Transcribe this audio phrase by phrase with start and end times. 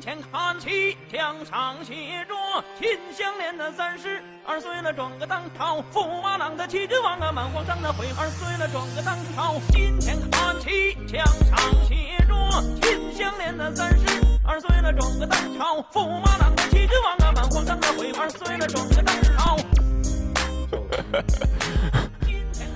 [0.00, 2.34] 前看齐，墙上写着
[2.78, 9.54] “秦香莲的三十二岁了，转个当朝，驸马郎的齐君王啊，满皇上的回二岁了，转个当朝。
[9.72, 12.34] 金前看齐，墙上写着
[12.82, 14.04] “秦香莲的三十
[14.44, 19.56] 二岁了，转个当朝，驸马郎的齐君王啊，满皇上的回二岁了，转个当朝。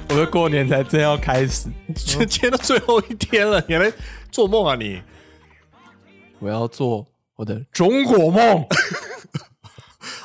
[0.08, 3.96] 我的过年才真要开始， 今天到最后一天了，你还在
[4.30, 5.00] 做梦啊你？
[6.40, 8.66] 我要做我的中国梦。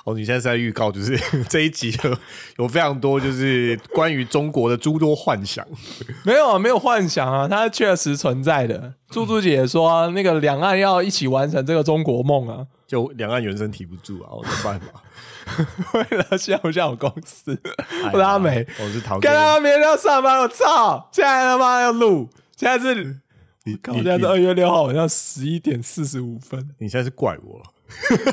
[0.06, 1.18] 哦，你现在是在预告，就是
[1.50, 2.18] 这一集有
[2.58, 5.66] 有非常多就是关于中国的诸多幻想。
[6.24, 8.94] 没有啊，没有幻想啊，它确实存在的。
[9.10, 14.88] 猪猪姐说，那个两岸要一起完成这个中国梦啊，就两岸原生提不住啊，我的办法。
[15.94, 17.60] 为了笑不笑我公司，
[18.12, 21.10] 不拉美，我是陶跟他明天要上班，我操！
[21.12, 23.20] 现在他妈要录，现在是，
[23.66, 27.62] 你我现在是二月六号晚上十一点四十五分，你现在是怪我，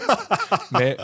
[0.78, 0.94] 没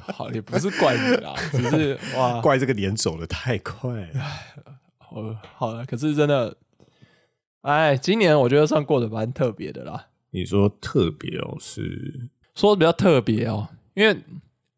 [0.00, 4.24] 好也不是怪你啦，只是哇，怪这个年走的太快了。
[5.10, 6.56] 哦，好了，可是真的，
[7.60, 10.08] 哎，今年我觉得算过得蛮特别的啦。
[10.30, 14.16] 你说特别哦，是说比较特别哦，因为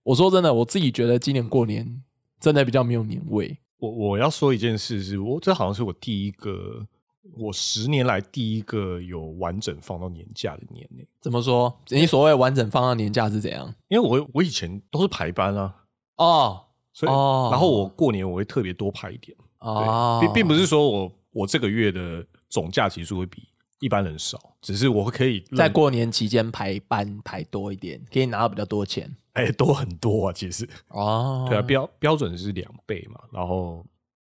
[0.02, 2.02] 我说真的，我自己觉得今年过年
[2.40, 3.56] 真的比较没有年味。
[3.78, 6.86] 我我要说一件事，是我这好像是我第一个，
[7.32, 11.02] 我十年来第一个有完整放到年假的年呢。
[11.20, 11.74] 怎么说？
[11.88, 13.74] 你所谓完整放到年假是怎样？
[13.88, 15.74] 因为我我以前都是排班啊，
[16.16, 16.60] 哦
[16.92, 23.48] 所以、哦然后我过年我会特别多排一点，哦，并并不是说我我这个月的总假期数会比
[23.80, 31.46] 一般人少，只是我可以在过年期间排班排多一点，可以拿到比较多钱哎多很多啊，其实哦。
[31.48, 33.84] 对啊，标标准是两倍嘛，然后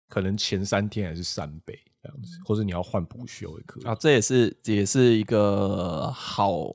[0.08, 3.84] 可能前三天还是三倍这样子，或者你要换补休也可以。
[3.84, 6.70] 啊，这也是也是一个好。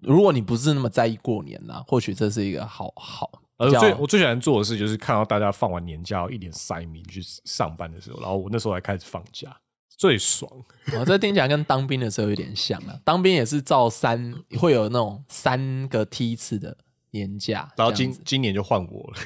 [0.00, 3.42] 如果你不是那么在意过年啦，或许这是一个好好。
[3.58, 9.56] 而，最我最喜欢做的事就是看到大家放完年假一脸塞明去上班的时候，然后我那时候还开始放假，
[9.96, 10.50] 最爽。
[10.92, 12.98] 哦，这听起来跟当兵的时候有点像啊。
[13.04, 16.76] 当兵也是照三，会有那种三个梯次的
[17.12, 19.18] 年假，然后今今年就换我了，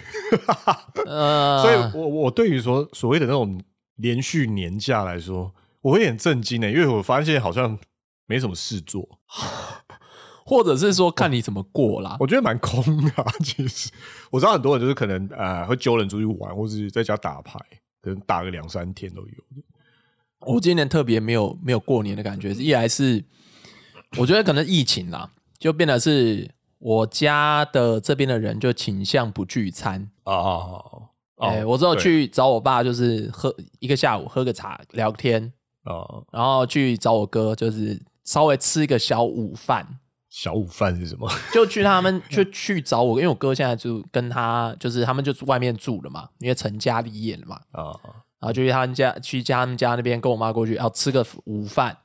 [1.07, 3.61] 呃，所以我我对于说所谓的那种
[4.01, 7.79] 连续年假来说，我会很震惊呢，因为我发现好像
[8.27, 9.09] 没什么事做，
[10.45, 12.17] 或者是说看你怎么过啦。
[12.21, 13.91] 我觉得蛮空的啊、其实
[14.31, 17.59] 我知道很多人就是可能呃会揪人出去玩，或是在家打牌，
[18.03, 19.35] 可能打个两三天都有。
[20.41, 23.23] 我今年特别没有没有过年的感觉，一来是
[24.17, 30.11] 我觉得可能疫情啦，就变得是我家的这边的人就倾向不聚餐。
[30.25, 31.09] 啊哦
[31.41, 35.53] 哎、我只有去找我爸，就是喝一个下午，喝个茶聊天，
[35.85, 39.99] 哦，然后去找我哥，就是稍微吃一个小午饭，
[40.29, 41.31] 小午饭是什么？
[41.53, 47.97] 就去他们就去找我，因为我哥现在就跟他就是他们就外面住了嘛，因为成家立业了嘛，啊
[48.39, 51.97] 然后就去他们家去他们家那边跟我妈过去，要吃个午饭，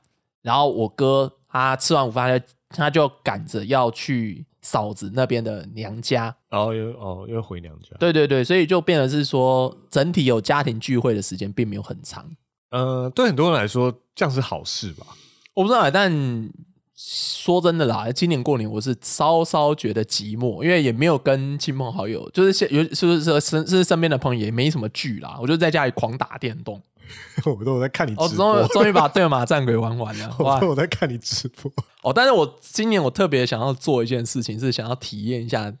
[0.42, 7.96] 然后我哥他吃完午饭他就他就赶着要去嫂子那边的娘家，然后又哦又回娘家。
[8.00, 12.28] 对对对，所以就变得是说整体有家庭聚会的时间并没有很长。
[12.70, 15.06] 呃，对很多人来说这样是好事吧？
[15.54, 16.50] 我不知道，但
[16.96, 26.82] 说真的啦，今年过年我是稍稍觉得寂寞，因为也没有跟亲朋好友，就是现有是不是说身是身边的朋友也没什么聚啦，我就在家里狂打电动。
[27.44, 30.74] 我都我在看你哦，直播，终于终于把对马战鬼玩完了， 哇我！
[30.74, 31.72] 在看你直播。
[32.02, 35.72] 哦，但是我今年我特别想要做一件事情，是想要体验一下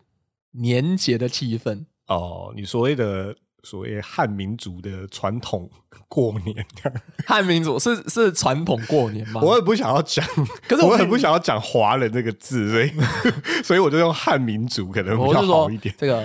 [0.52, 1.84] 年节的气氛。
[2.08, 5.68] 哦，你所谓的所谓汉民族的传统
[6.08, 6.64] 过年，
[7.26, 9.40] 汉民族是是传统过年吗？
[9.42, 10.24] 我也不想要讲，
[10.68, 12.92] 可是我跟你很不想要讲华人这个字，所以
[13.64, 15.94] 所以我就用汉民族可能比较好一点。
[15.98, 16.24] 这个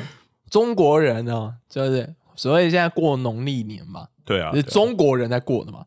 [0.49, 5.85] 中国人啊，就是所谓现在过农历年嘛，对啊，是中国人在过的嘛。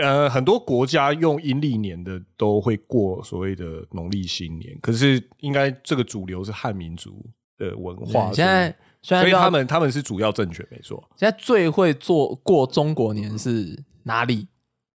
[0.00, 7.22] 呃，很多国家用阴历年的都会过所谓的农历新年，可是应该这个主流是汉民族
[7.58, 11.02] 的文化，现在虽然所以他们他们是主要政权，没错。
[11.16, 14.46] 现在最会做过中国年是哪里？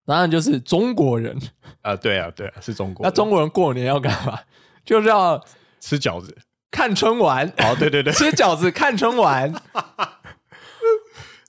[0.07, 1.37] 当然就是中国人。
[1.83, 3.11] 啊，对啊，对啊，是中国人。
[3.11, 4.39] 那中国人过年要干嘛？
[4.87, 5.45] 就是要
[5.81, 6.35] 吃饺子，
[6.71, 9.53] 看春晚，哦，对对对， 吃饺子看春晚。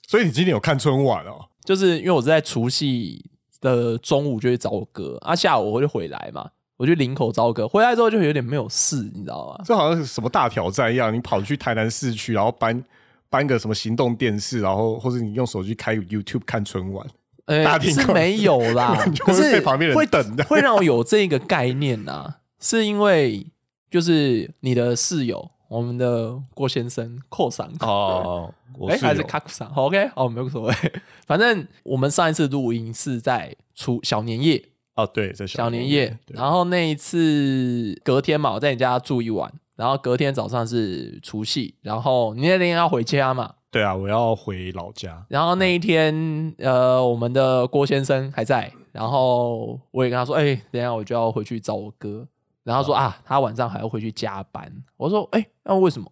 [0.06, 1.46] 所以你今天有看春晚哦？
[1.64, 3.24] 就是因为我是在除夕
[3.60, 9.64] 的中午就去找我哥，啊，下午我就回来嘛，我去林口找我哥，回来之后就有点没有事，你知道吗？
[9.64, 12.84] 这好像是什么大挑战一样，你跑去台南市区，然后搬
[13.28, 17.04] 搬个什么行动电视，然后或者你用手机开 YouTube 看春晚，
[17.46, 23.44] 呃、是没有啦就， 可是被旁边人会等的会让我有这个概念呐、是因为
[23.90, 27.70] 就是你的室友，我们的郭先生寇桑。
[27.80, 30.74] 哦， 我哎，还是有卡库桑？OK，哦，没有所谓。
[31.26, 34.62] 反正我们上一次录音是在初小年夜，
[34.94, 52.26] 哦，对，在小年年夜，然后那一次隔天嘛，我在你家住一晚，然后隔天早上是除夕，然后你那天要回家嘛，对啊，我要回老家，然后那一天，呃，我们的郭先生还在，然后我也跟他说，哎、等一下我就要回去找我哥，
[52.66, 54.70] 然后他说啊，他晚上还要回去加班。
[54.96, 56.10] 我说，哎、那为什么？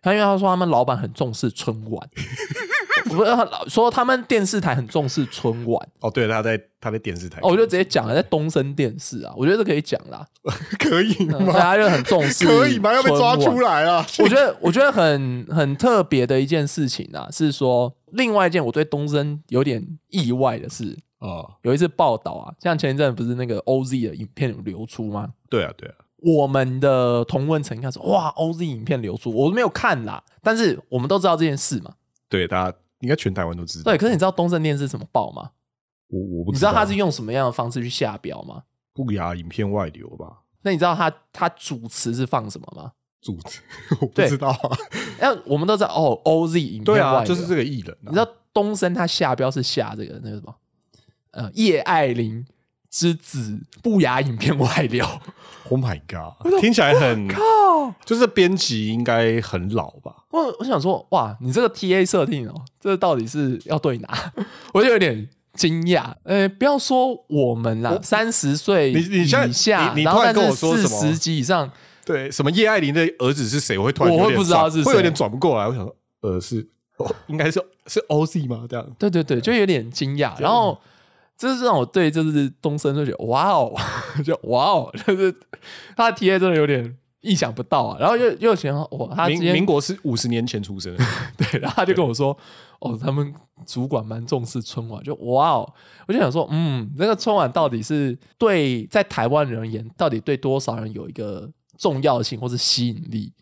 [0.00, 2.08] 他因为他说他们老板很重视春晚，
[3.06, 3.30] 不是
[3.68, 10.24] 说他们电视台很重视春晚，哦，对，他在他在电视台，哦，我就直接讲了，在东森电视啊，我觉得这可以讲啦，
[10.78, 11.52] 可以嗯吗？
[11.52, 12.92] 大家就很重 视，可以吗？
[12.94, 13.58] 要被抓出。
[13.60, 14.06] 来啊！
[14.20, 25.32] 我觉得，我觉得很很特别的一件事情啊，是说另外一件我对东森有点意外的是，哦，有一次报道啊，像前一阵不是那个 OZ 的影片流出吗？
[25.48, 31.94] 对啊，对啊，我们的同温层开始哇，OZ 影片流出，我没有看啦，但是我们都知道这件事嘛。
[32.28, 33.90] 对，大家应该全台湾都知道。
[33.90, 35.50] 对，可是你知道东森电视怎么报吗？
[36.08, 38.62] 我我不你知道他是用什么样的方式去下标吗？
[38.92, 40.42] 不雅影片外流吧？
[40.62, 42.92] 那你知道他他主持是放什么吗？
[43.22, 43.60] 主持
[44.00, 44.70] 我不知道啊。
[45.18, 48.06] 哎，我们都知道哦，OZ 影片对啊，外流就是这个艺人啊。
[48.06, 50.54] 你知道东森他下标是下这个那个什么？
[51.36, 52.46] 呃，叶爱玲
[52.90, 55.06] 之子不雅影片外流。？
[55.68, 57.40] Oh my god，听起来很靠！
[58.04, 60.14] 就是编辑应该很老吧？
[60.30, 64.32] 我我想说，哇，你这个 T A 设定哦，这到底是要对哪？
[64.72, 66.14] 我就有点惊讶。
[66.22, 71.68] 呃，不要说我们啦，三十岁你你以下，你突然跟我说什么四十级以上，
[72.04, 73.76] 对，什么叶爱玲的儿子是谁？
[73.76, 75.66] 我会突然我会有点不知道是谁转会有点转不过来。
[75.66, 76.64] 我想说，呃，是
[76.98, 78.66] 哦，应该是是 OZ 吗？
[78.70, 80.40] 这样对对对，就有点惊讶。
[80.40, 80.80] 然后
[81.36, 83.74] 这是让我对就是东升就觉得哇哦，
[84.24, 85.34] 就哇哦， 就是
[85.96, 87.98] 他的 T A 真的有点意想不到啊。
[88.00, 91.04] 然后又又想到哇，他民民国是五十年前出生的，
[91.36, 92.36] 对，然后他就跟我说，
[92.80, 93.34] 哦，他们
[93.66, 95.72] 主管蛮重视春晚，就哇哦，
[96.08, 103.32] 我就想说，嗯，那个春晚到底是对在台湾人而言，到底对多少人有一个重要性或是吸引力？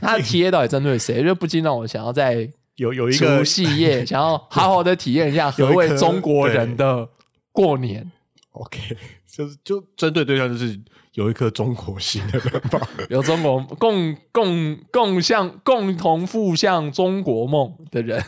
[0.00, 1.22] 他的 T A 到底针对谁？
[1.22, 7.08] 就不禁让我想要在有有一个除夕夜想要好好的体验一下何谓中国人的
[7.52, 8.10] 过年。
[8.52, 10.80] OK， 就是就针对对象就是
[11.12, 12.80] 有一颗中国心的人吧。
[13.08, 18.20] 有中国共共共向共同赴向中国梦的人，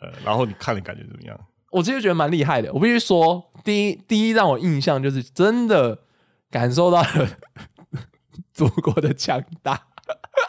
[0.00, 1.38] 呃，然后你看了感觉怎么样？
[1.70, 2.72] 我其实觉得蛮厉害的。
[2.72, 6.00] 我必须说，第一第一让我印象就是真的
[6.50, 7.38] 感受到了
[8.52, 9.86] 祖国的强大。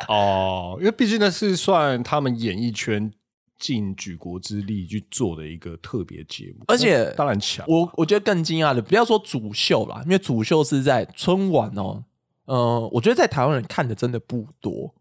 [0.07, 3.13] 哦，因为毕竟那是算他们演艺圈
[3.61, 7.63] 尽举国之力去做的一个特别节目，而且那当然强。
[7.69, 12.03] 我我觉得更惊讶的，不要说主秀啦，因为主秀是在春晚哦。
[12.45, 14.93] 呃，我觉得在台湾人看的真的不多。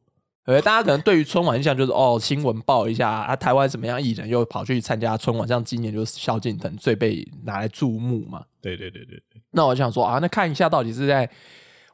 [0.44, 8.44] 呃，大家可能对于春晚印象就是哦，新闻报一下啊，台湾怎么样艺人又跑去参加春晚，像今年就是萧敬腾最被拿来注目嘛。
[8.60, 11.28] 对对对对对，那我想说啊，那看一下到底是在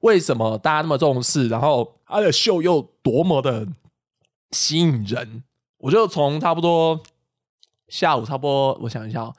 [0.01, 3.69] 为什么大家那么重视，然后他的秀又多么的
[4.51, 5.45] 吸引人。
[5.87, 7.01] 我就从差不多
[7.87, 9.33] 下午差不多，我想一下哦，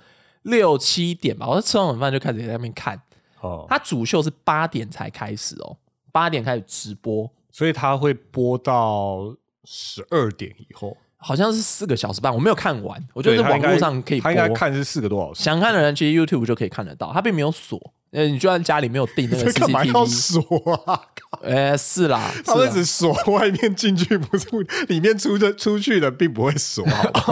[0.44, 3.02] 六七点吧，我吃完晚饭就开始在那边看。
[3.42, 5.78] 哦，他主秀是八点才开始哦，
[6.14, 9.36] 八点开始直播，所以他会播到
[9.66, 14.38] 十二点以后，好像是四个小时半，我没有看完，我觉得网络上可以播他应。
[14.38, 15.44] 该看是四个多小时。
[15.44, 17.94] 想看的人其实 YouTube 就可以看得到，它并没有锁。
[18.12, 20.42] 呃，你就算家里没有订那个 这干嘛要锁
[20.86, 20.98] 啊？
[21.42, 26.86] 呃， 是啦，他是啦们只锁外面进去，不出里面出的出去的，并不会锁。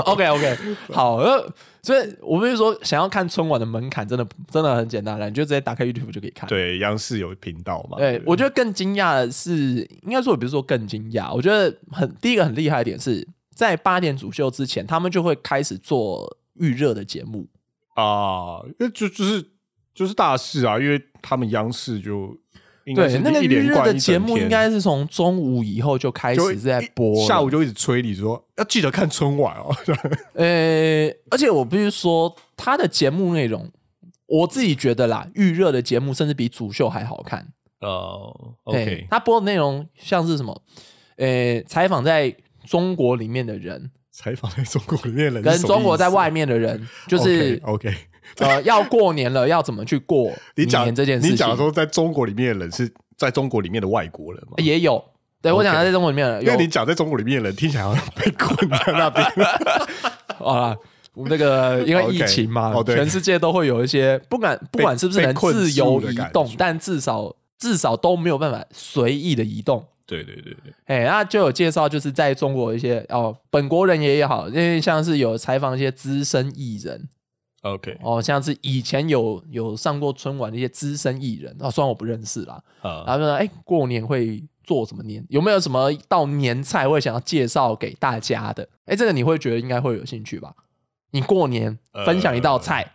[0.03, 0.57] OK OK，
[0.91, 1.49] 好，呃，
[1.81, 6.47] 所以我不是说想要看春晚的门槛真的真的很简单了，你就直接打开 YouTube 就可以看。
[6.49, 7.97] 对，央视有频道嘛？
[7.97, 17.47] 对，我觉得更惊讶的是，应该说也不是说更惊讶，我觉得很第一个很厉害的点是在八点主秀之前，他们就会开始做预热的节目。
[17.95, 19.43] 啊，因为就就是
[19.93, 22.37] 就是大事啊，因为他们央视就
[22.93, 29.73] 对，那个预热的节目应该是从中午以后就开始在播，下午就一直催你说要记得看春晚哦。
[30.35, 33.71] 呃，而且我必须说，他的节目内容，
[34.27, 37.47] 我自己觉得啦，预热的节目甚至比主秀还好看。
[37.79, 40.61] 哦对，OK，他播的内容像是什么？
[41.15, 42.35] 呃，采访在
[42.67, 47.93] 中国里面的人，采访在中国里面的人跟中国在外面的人， 就是 OK，,
[48.37, 51.31] 呃，要过年了，要怎么去过 你讲年这件事情？
[51.31, 54.53] 你讲说在中国里面的人是在中国里面的外国人吗？
[54.57, 55.03] 也有。
[55.41, 59.23] 对，我讲在中国里面的人因为你讲在中国里面的人听起来好像被困在那边。
[60.43, 60.75] 啊，
[61.13, 69.85] 我们那个因为疫情嘛全世界都会有一些不管不管是不是能自由移动但至少至少都没有办法随意的移动。
[70.05, 77.09] 对对对对，哎，那就有介绍，就是在中国一些哦，本国人也好，因为像是有采访一些资深艺人
[77.63, 85.25] OK 哦，像是以前有有上过春晚的一些资深艺人哦，虽然我不认识啦，啊，然后说哎，过年会做什么年？
[85.29, 88.69] 有没有什么道年菜会想要介绍给大家的？
[88.85, 90.53] 哎，这个你会觉得应该会有兴趣吧？
[91.09, 92.93] 你过年分享一道菜，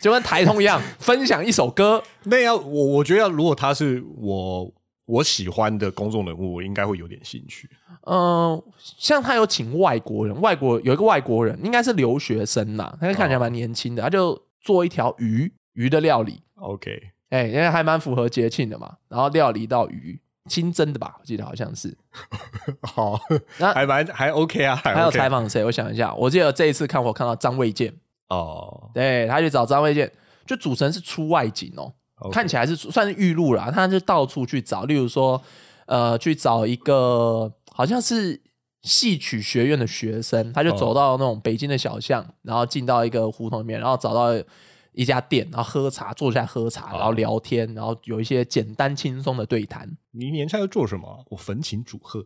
[0.00, 4.72] 就跟台通一样，分享一首歌， 那要我我觉得要如果他是我
[5.06, 7.70] 我喜欢的公众人物，我应该会有点兴趣。
[8.02, 8.62] 嗯，
[8.98, 21.96] 像他有请外国人，外国有一个外国人，应该是留学生呐，他看起来蛮年轻的，他就做一条鱼鱼的料理，OK，哎、因为还蛮符合节庆的嘛，然后料理一道鱼，清蒸的吧，我记得好像是。
[22.82, 23.18] 好，
[23.58, 25.64] 那还蛮还 OK 啊，还还有采访谁？
[25.64, 27.94] 我想一下，我记得这一次看我看到张卫健，
[28.28, 30.10] 哦，对他去找张卫健，
[30.46, 31.94] 就主持人是出外景哦
[32.32, 35.42] 看起来是算是预录啦，他就到处去找，例如说，
[35.86, 38.40] 呃，去找一个好像是
[38.82, 44.30] 戏曲学院的学生，他就走到那种北京的小巷，然后进到一个胡同里面，然后找到
[44.92, 49.86] 一家店，然后喝茶，坐下来喝茶，然后聊天，然后有一些简单轻松的对谈。
[50.12, 51.22] 你年菜要做什么？
[51.28, 52.24] 我焚琴煮鹤。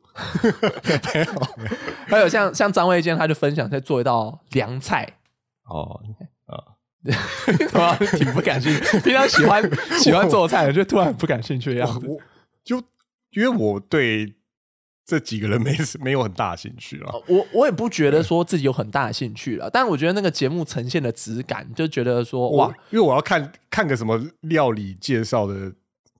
[2.06, 5.16] 还有像像张卫健，他就分享在做一道凉菜，
[5.64, 6.00] 哦，
[7.70, 8.80] 突然挺不感兴趣。
[9.00, 9.62] 平常喜欢
[9.98, 12.06] 喜欢做菜，就突然不感兴趣的样子。
[12.06, 12.18] 我
[12.62, 12.76] 就
[13.30, 14.34] 因为我对
[15.06, 17.12] 这几个人没没有很大兴趣啊。
[17.26, 25.72] 我我也不觉得说自己有很大的兴趣了，但我觉得那个节目呈现的质感，就觉得说哇哇，，因为我要看看个什么料理介绍的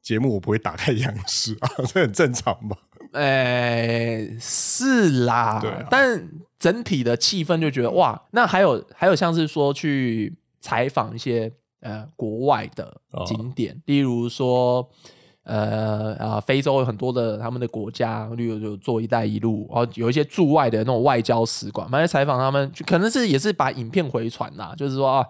[0.03, 2.77] 节目，我不会打开央视啊， 这很正常吧？
[3.13, 6.29] 哎、是啦，对啊但
[6.61, 14.89] 整体的气氛就觉得哇，那还有还有像是说去采访一些呃国外的景点，例如说。
[15.43, 25.27] 呃啊，非洲有很多的他们的国家，例如就做“一带一路”，然后有一些驻外的那种外交使馆，蛮来采访他们，就可能是也是把影片回传啦，就是说啊，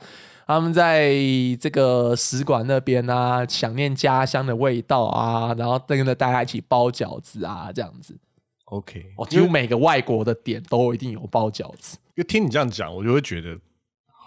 [0.47, 1.15] 他们在
[1.61, 8.19] 这个使馆那边啊，想念家乡的味道啊，然后跟着大家一起包饺子啊，这样子。
[8.65, 11.97] OK，哦，几乎每个外国的点都一定有包饺子。
[12.09, 13.57] 因为听你这样讲，我就会觉得，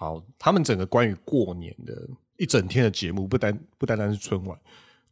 [0.03, 4.59] 好，他们整个关于过年的一整天的节目，不单不单单是春晚，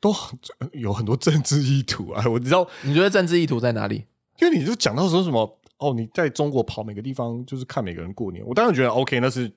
[0.02, 0.38] 都很
[0.74, 2.28] 有很多政治意图啊。
[2.28, 4.06] 我知道，你觉得政治意图在哪里？
[4.42, 9.50] 因为你就讲到说什么哦，你在中国跑每个地方，就是看每个人过年，我当然觉得 OK，那是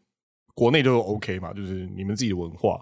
[0.54, 2.80] 国内就 OK 嘛，就是你们自己的文化，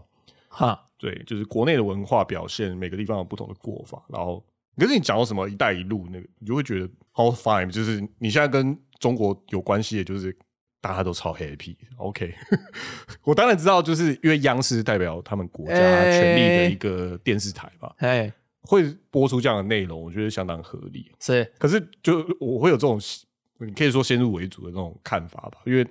[0.49, 4.05] 哈，对，就是国内的文化表现，每个地方有不同的过法。
[4.09, 4.45] 然后，
[4.77, 10.37] 可是你讲到什么“一带一路”那个，你就会觉得 how fine，就是你现在跟中国有关系的，就是
[10.83, 11.75] 大家都超 happy。
[11.97, 12.35] OK，
[13.25, 18.31] 我当然知道，就是因为央视代表他们国家权力的一个电视台吧，哎，
[18.63, 21.11] 会播出这样的内容，我觉得相当合理。
[21.21, 23.01] 是可是就我会有这种，
[23.59, 25.87] 你可以说先入为主的那种看法吧，因为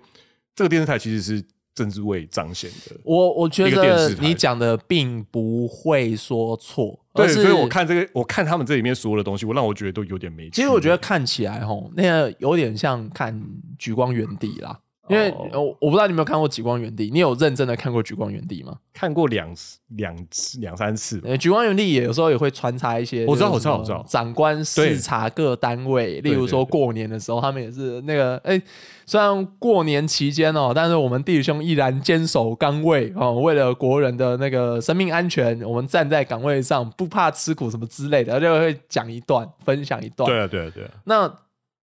[0.54, 1.44] 这个电视台其实是
[1.82, 2.96] 政治为彰显的。
[3.04, 10.48] 我我觉得你讲的并不会说错，对，所以我看这个，我看他们这里面所有的东西，我让我觉得都有点没。
[10.52, 13.34] 其实我觉得看起来吼，那个有点像看
[13.80, 14.80] 《举光原地》啦。
[15.08, 18.78] 因为哦我我不知道你有没有看过《极光原地》，你有认真的看过《极光原地》吗？
[18.94, 19.54] 看过两
[19.96, 21.30] 两次、两三次吧。
[21.30, 28.62] 呃，《举光原地》也有时候也会穿插一些，我知道我知道我知道长官视察各单位，例如说过年的时候，他们也是那个，哎，
[29.06, 40.30] 虽然过年期间哦，但是我们弟兄依然坚守岗位哦，为了国人的那个生命安全，我们站在岗位上，不怕吃苦什么之类的，就会讲一段，分享一段。
[40.30, 40.92] 对啊，对啊，对啊。
[41.06, 41.34] 那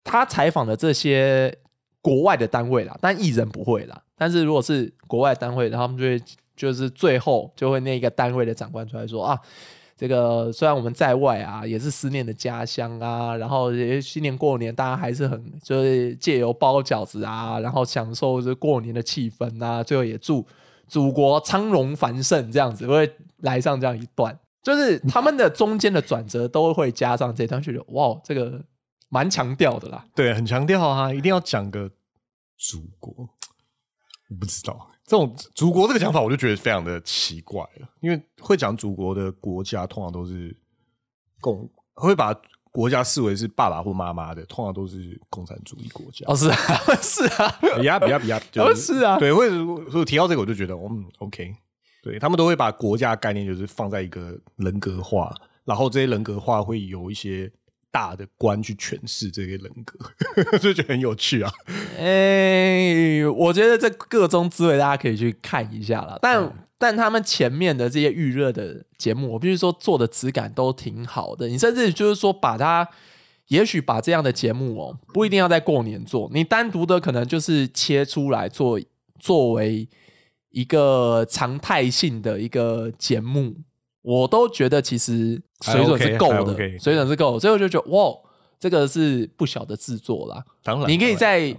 [0.03, 1.55] 他采访的这些
[2.05, 3.99] 国外的单位啦，但艺人不会啦。
[4.15, 6.21] 但是如果是国外单位，他们就会
[6.55, 9.39] 就是最后就会那个单位的长官出来说啊，
[9.97, 20.45] 这个虽然我们在外啊，也是思念的家乡啊，然后新年过年大家还是很就是借由包饺子啊，然后享受这过年的气氛啊，最后也祝
[20.87, 24.37] 祖国昌荣繁盛这样子，会来上这样一段。
[24.61, 28.61] 就是他们的中间的转折都会加上这段，就觉得哇，这个
[29.09, 30.05] 蛮强调的啦。
[30.15, 31.89] 对，很强调啊，一定要讲个
[32.57, 33.13] 祖国。
[34.29, 37.87] 我不知道这种祖国这个讲法，我就觉得非常的奇怪了。
[38.01, 40.55] 因为会讲祖国的国家，通常都是
[41.39, 42.35] 共会把
[42.71, 46.25] 国家视为是爸爸或妈妈的，通常都是共产主义国家。
[46.27, 46.55] 哦，是啊，
[47.01, 49.51] 是啊，比亚比亚比亚，哦是啊对，或者
[49.91, 51.55] 所以提到这个，我就觉得，嗯，OK，
[52.01, 55.33] 对他们都会把国家概念就是放在一个人格化，
[55.63, 57.49] 然后这些人格化会有一些
[57.95, 59.97] 大的观去诠释这些人格，
[60.59, 61.49] 就觉得很有趣啊。
[61.97, 66.19] 哎、我觉得这各中滋味大家可以去看一下了。
[66.21, 71.47] 但但他们前面的这些预热的节目，我必须说做的质感都挺好的。
[71.47, 72.85] 你甚至就是说把它，
[73.47, 78.77] 也许把这样的节目哦，不一定要在过年做，你单独的可能就是切出来做，
[79.21, 79.87] 作为
[80.49, 83.55] 一个常态性的一个节目，
[84.05, 88.15] 我都觉得其实水准是够的 OK，水准是够，所以我就觉得哇，
[88.59, 90.45] 这个是不小的制作啦。
[90.61, 91.55] 当然你可以在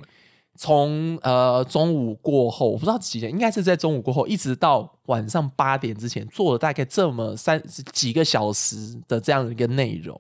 [0.55, 7.61] 从呃中午过后，我不知道几点，应该是在中午过后，一直到晚上八点之前，做了大概这么三
[7.93, 10.19] 几个小时的这样的一个内容，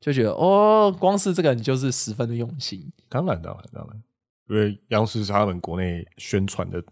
[0.00, 2.92] 就觉得哦，光是这个你就是十分的用心。
[3.08, 4.02] 当然当然当然，
[4.48, 6.82] 因为央视是他们国内宣传的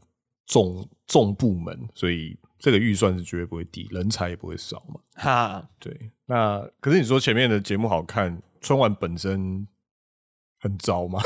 [0.47, 5.01] 重重部门，所以这个预算是绝对不会低，人才也不会少嘛。
[5.15, 9.67] 哈，对，那可是你说前面的节目好看，春晚本身
[10.61, 11.21] 很糟吗？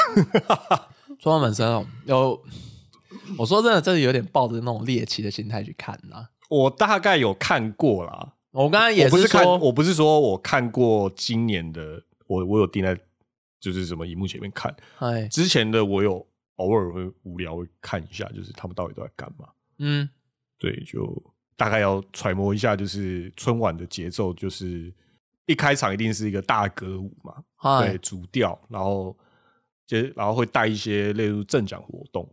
[1.18, 2.42] 春晚本身哦，有
[3.38, 6.30] 我说真的，真的有点抱着那种猎奇的心态去看啦。
[6.48, 12.98] 我大概有看过啦，我刚刚也我不是看，说，我不是说我看过今年的，我我有盯在
[13.60, 19.48] 就是什么荧幕前面看，哎，之前的我有偶尔会无聊会看一下，就是他们到底都在干嘛。
[19.78, 20.08] 嗯，
[20.62, 21.20] 对，就
[21.56, 24.94] 大概要揣摩一下，就是春晚的节奏，就是
[25.46, 29.16] 一开场一定是一个大歌舞嘛，对，主调，然后
[29.88, 32.32] 接然后会带一些例如正奖活动，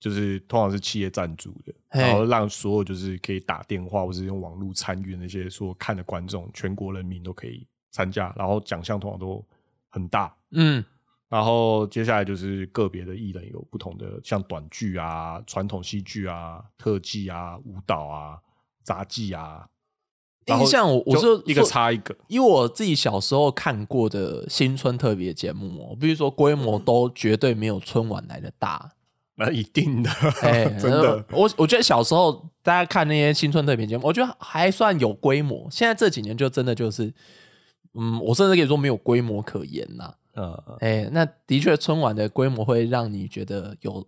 [0.00, 9.46] 就是通常是企业赞助的，然后让所有就是可以打电话或是用网络参与的那些说看的观众，全国人民都可以参加，然后奖项通常都
[9.88, 10.36] 很大。
[10.50, 10.84] 嗯，
[11.30, 18.36] 然后接下来就是个别的艺人有不同的，像短剧啊、传统戏剧啊、特技啊、舞蹈啊、
[18.82, 19.66] 杂技啊。
[20.46, 28.90] 印象我我就是一个说插一个，以我自己小时候看过的新春特别节目哦，比如说规模都绝对没有春晚来的大。
[29.40, 30.10] 那一定的，
[30.42, 31.24] 哎， 真的。
[31.30, 35.66] 我我觉得小时候大家看那些新春特别节目，我觉得还算有规模。
[35.70, 37.10] 现在这几年就真的就是，
[37.94, 44.06] 嗯，我甚至可以说没有规模可言呐、呃，哎，那的确春晚的规模会让你觉得有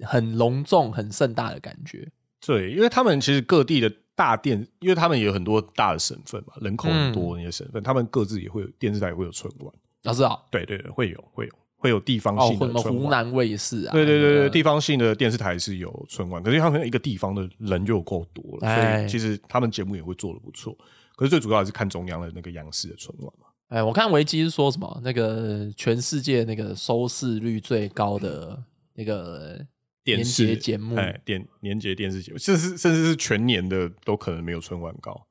[0.00, 2.10] 很隆重、很盛大的感觉。
[2.44, 9.72] 对，因为他们其实各地的大电，因为他们也有很多大的省份嘛，人口很多那些省份，他们各自也会有电视台也会有春晚。
[10.02, 13.04] 老师啊，对对对，会有会有会有地方哦，性的春晚。
[13.04, 20.76] 湖南卫视啊，对对对对，地方性的电视台是有春晚，可是他们一个地方的人就够多了，所哎以其实他们节目也会做的不错。
[21.14, 23.41] 可是最主要还是看中央的那个央视的春晚嘛。
[23.72, 29.56] 哎，我看维基是说什么，那个全世界那个收视率最高的那个
[30.04, 35.26] 年电视节节目，哎，电年节电视节目，甚至甚至是全年的都可能没有春晚高，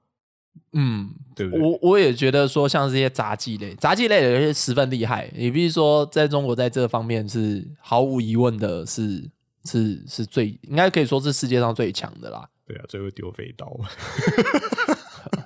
[0.74, 1.62] 嗯，对不对？
[1.62, 5.32] 我我也觉得说，像这些杂技类，杂技类的是十分厉害。
[5.36, 9.30] 你必须说，在中国在这方面是毫无疑问的是，
[9.66, 12.50] 是是最应该可以说是世界上最强的啦。
[12.66, 13.72] 对啊，最会丢飞刀，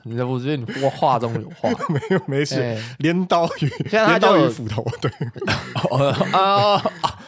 [0.07, 5.11] 你我觉得你话话中有话 没有没事哎，镰刀与在他镰刀就有与斧头，对，
[5.89, 6.77] 哦啊，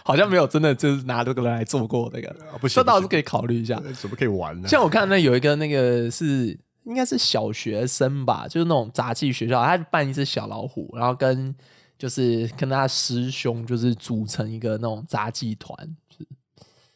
[0.05, 3.81] 好像没有真的就是拿这个来做过那个，啊不行这倒是可以考虑一下。
[3.99, 4.67] 怎么可以玩呢？
[4.67, 11.53] 像我看那有一个那个是应该是小学生吧，就是那种杂技学校，他扮一只小老虎，然后跟
[11.97, 15.75] 就是跟他师兄就是组成一个那种杂技团，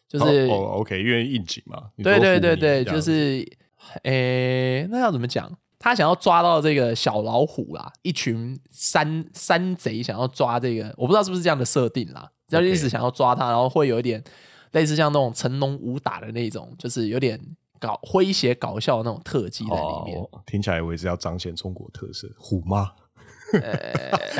[0.07, 3.57] 就是、哦哦，OK，因为应景嘛，你对对对对，这样子就是
[4.03, 5.51] 诶，那要怎么讲？
[5.83, 14.23] 他想要抓到这个小老虎啦，一群山山贼想要抓这个，我不知道是不是这样的设定啦，只要一直想要抓他，然后会有一点
[14.73, 17.39] 类似像那种成龙武打的那种，就是有点
[17.79, 20.19] 搞诙谐搞笑的那种特技在里面。
[20.19, 22.91] 哦，听起来我也是要彰显中国特色，虎妈。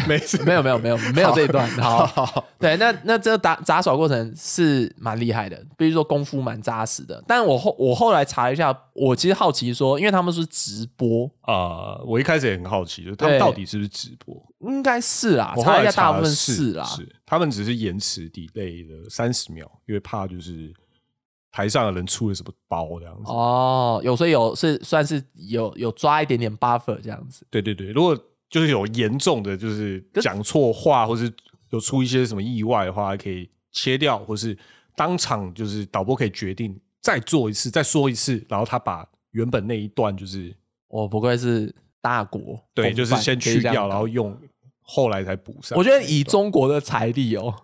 [0.08, 7.24] 没事，没有没有没有没有这一段，好，好，对，那那这个打杂耍过程是蛮厉害的，比如说功夫蛮扎实的。
[7.28, 14.36] 但我后我后来查一下，我其实好奇说，因为他们是直播，啊，我一开始也很好奇，就是他们到底是不是直播？
[14.62, 16.84] 应该是啦，我查一下，大部分是啦。
[16.84, 20.74] 是他们只是延迟 delay 了三十秒，因为怕就是
[21.52, 23.32] 台上的人出了什么包这样子。
[23.32, 27.46] 哦，有所以有是算是有有抓一点点 buffer 这样子。
[27.50, 28.18] 对对对，如果
[28.52, 31.32] 就是有严重的，就是讲错话，或是
[31.70, 34.56] 有出一些什么意外的话，可以切掉，或是
[34.96, 40.54] 当场就是导播可以决定再做一次，再说一次，然后他把原本那一段就是
[40.90, 44.38] 我不愧是大国，对，就是先去掉，然后用
[44.82, 45.78] 后来才补上。
[45.78, 47.56] 我觉得以中国的财力哦，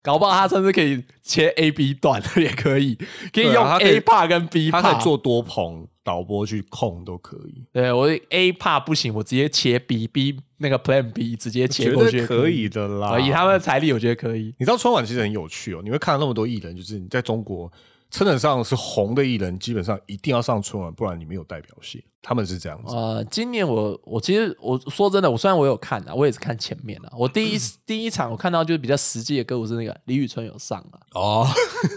[0.00, 2.96] 搞不好他甚至可以切 A B 段也可以，
[3.32, 11.36] 可以用 A part 跟 B 他 part 可以做多棚导播去控都可以，对我 A part 不行，我直接切 B B 那个 Plan B
[11.36, 13.18] 直接切绝过去对可以的啦。
[13.20, 14.54] 以他们的财力，我觉得可以。
[14.58, 17.70] 你知道春晚其实很有趣哦，你会看到那么多艺人，就是你在中国
[18.10, 22.02] 称得上是红的艺人，基本上一定要上春晚，不然你没有代表性。
[22.22, 22.94] 他们是这样子。
[22.94, 27.12] 呃，今年我我其实我说真的，我虽然我有看啊，我也是看前面啊。
[27.16, 31.46] 我第一第一场我看到就是比较实际的歌舞是那个李宇春有上啊，哦，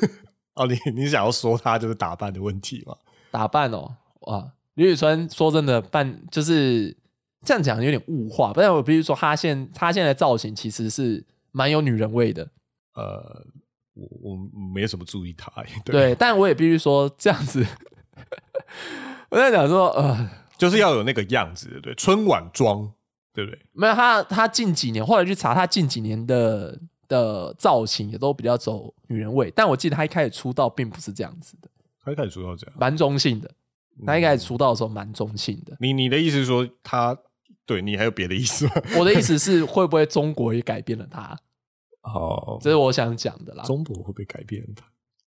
[0.55, 2.95] 哦，你你想要说他就是打扮的问题吗？
[3.31, 3.95] 打扮哦，
[4.27, 6.95] 哇，李宇春说真的扮就是
[7.45, 12.49] 这样讲有点物化，不然我必须说她现她现在的造型其实是蛮有女人味的，
[12.95, 13.45] 呃，
[13.93, 14.37] 我我
[14.73, 15.51] 没什么注意他。
[15.85, 17.65] 对，对，但我也必须说这样子，
[19.29, 20.29] 我在讲说呃。
[20.55, 21.93] 就是要有那个样子，对？
[21.95, 22.89] 春晚妆，
[23.33, 23.59] 对不对？
[23.73, 29.51] 没有他，他近几年后来去查，他近几年的的造型也都比较走女人味。
[29.53, 31.67] 但我记得他一开始出道并不是这样子的，
[32.01, 33.51] 他一开始出道这样，蛮中性的。
[34.05, 35.75] 他一开始出道的时候蛮中性的。
[35.79, 37.17] 你你的意思是说他
[37.65, 38.73] 对你还有别的意思吗？
[38.99, 41.37] 我的意思是，会不会中国也改变了他？
[42.03, 43.63] 哦，这是我想讲的啦。
[43.63, 44.85] 中国会不会改变他？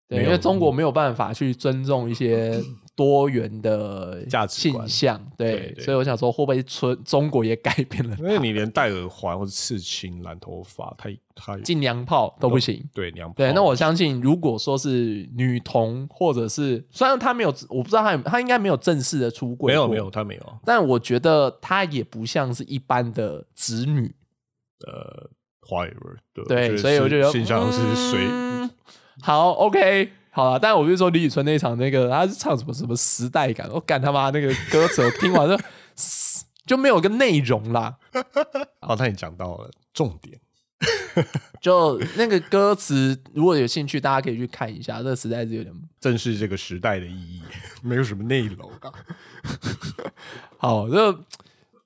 [0.09, 2.63] 对，因为中国没有办法去尊重一些
[2.97, 8.17] 多元的价值倾向，对，所以我想说，会不会春中国也改变了？
[8.19, 12.83] 因为你连戴耳环或者刺青、染头发，太太进娘炮都不行。
[12.95, 13.35] 对，娘炮。
[13.37, 20.59] 对，那我相信，如果说是女童，或者是虽然她没有，我不知道她有，她应该没有正式的出柜，没有没有，她没有。
[20.65, 24.15] 但我觉得她也不像是一般的子女，
[24.87, 25.29] 呃，
[25.61, 25.95] 花语
[26.33, 27.79] 对对，所以我觉得形象是
[28.11, 28.27] 水。
[29.21, 30.59] 好，OK，好了。
[30.59, 35.59] 但我就说李宇春那场那个，他是唱什么什么时代感，我干他妈那个歌词，我听完就
[36.67, 37.97] 就没有个内容啦。
[38.81, 40.39] 好，那你讲到了重点，
[41.63, 44.99] 就那个歌词，如果有兴趣，大家可以去看一下。
[44.99, 47.41] 这个实在是有点 正是这个时代的意义，
[47.83, 48.71] 没有什么内容。
[50.59, 51.13] 好，就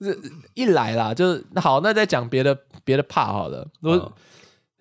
[0.01, 0.19] 这
[0.55, 3.69] 一来啦，就是好，那再讲别的别的 part 好了。
[3.83, 4.13] 我。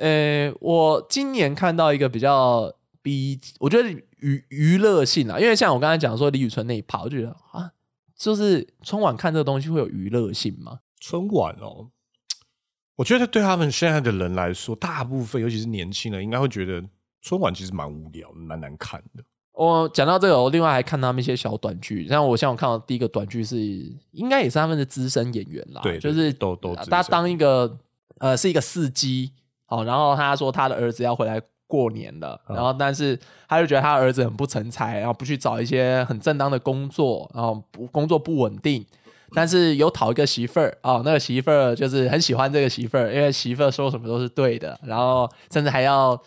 [0.02, 7.72] 呃，我今年看到一个比较比，我觉得娱娱乐性啊，因为像我刚才讲说李宇春那一趴，我觉得啊，
[8.16, 10.80] 就是春晚看这个东西会有娱乐性吗？
[11.00, 11.90] 春晚哦，
[12.98, 16.84] 我觉得对他们现在的人来说，大部分尤其是年轻人，应该会觉得
[17.22, 19.24] 春晚其实蛮无聊、蛮难看的。
[19.54, 23.58] 我讲到这个，我另外还看他们一些小短剧，像我像我看到第一个短剧是，
[24.12, 27.78] 应该也是他们的资深演员啦，对，就是都都他当一个
[28.20, 29.32] 呃是一个司机。
[29.66, 38.84] 好，然后他说他的儿子要回来过年了，然后但是他就觉得他儿子很不成才，然后不去找一些很正当的工作，然后不工作不稳定，
[39.36, 46.20] 但是有讨一个媳妇儿哦，那个媳妇儿就是很喜欢这个媳妇儿，因为媳妇儿说什么都是对的，然后甚至还要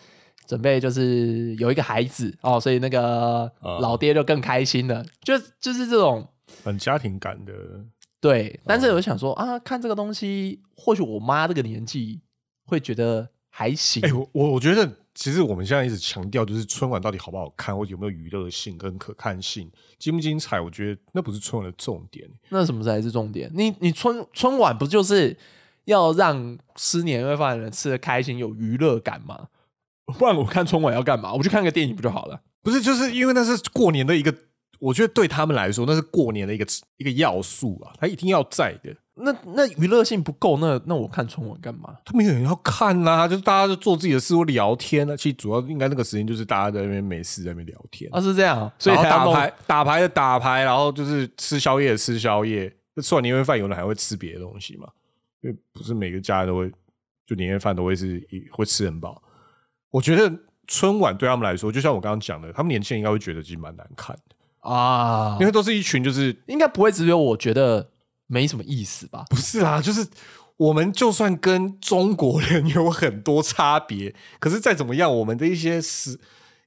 [0.47, 3.51] 准备就是有一个孩子哦，所以那个
[3.81, 6.25] 老爹就更开心了，就就是这种
[6.63, 7.51] 很家庭感的
[8.21, 12.21] 对，但是我想说啊，看这个东西，或许我妈这个年纪
[12.65, 13.27] 会觉得。
[13.55, 20.59] 还行，哎，我我我觉得，其实我们现在一直强调，就是春晚到底好不好看，或者有没有娱乐性跟可看性，精不精彩？
[20.59, 22.27] 我觉得那不是春晚的重点。
[22.49, 23.51] 那什么才是重点？
[23.53, 25.37] 你你春春晚不就是
[25.85, 29.47] 要让吃年夜饭的人吃的开心，有娱乐感吗？
[30.17, 31.33] 不然我看春晚要干嘛？
[31.33, 32.41] 我去看个电影不就好了？
[32.61, 34.33] 不是，就是因为那是过年的一个，
[34.79, 36.65] 我觉得对他们来说，那是过年的一个
[36.97, 38.95] 一个要素啊，他一定要在的。
[39.15, 41.95] 那那娱乐性不够，那那我看春晚干嘛？
[42.03, 45.15] 他们有人要看呐，就是大家就做自己的事或聊天啊。
[45.15, 48.71] 其实主要应该那个时间就是大家在那边没事在那边聊天啊，是这样。
[48.79, 52.75] 所以打牌打牌的打牌，然后就是吃宵夜的吃宵夜。
[53.03, 54.87] 吃完年夜饭，有人还会吃别的东西嘛？
[55.41, 56.71] 因为不是每个家都会
[57.27, 58.19] 就年夜饭都会是
[58.51, 59.21] 会吃很饱。
[59.91, 60.31] 我觉得
[60.65, 67.92] 春晚对他们来说，就像我刚刚讲的，他们年轻人应该会觉得其实蛮难看的啊，因为都是一群就是应该不会只有我觉得。
[68.33, 69.25] 没什么意思吧？
[69.29, 70.07] 不是啦，就是
[70.57, 76.19] 我们就算跟中国人有很多差别，可是再怎么样，我们的一些是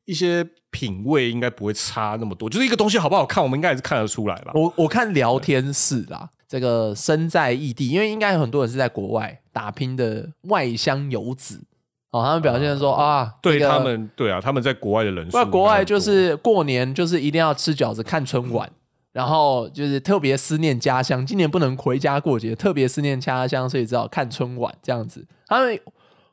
[0.05, 2.48] 一些品味应该不会差那么多。
[2.48, 4.52] 就是一个东西好不好看，我们应该也是看得出来吧？
[4.55, 11.64] 我我看聊天室啦，这个身在异地，因为应该有很多人是在国外打拼的外乡游子
[12.12, 18.70] 哦，他们表现说啊，对他们对啊，他们在国外的人，在国外就是过年就是一定要吃饺子看春晚。
[19.16, 25.26] 然后就是特别思念家乡，今年不能回家过节，特别思念家乡，所以只好看春晚这样子。
[25.46, 25.81] 他们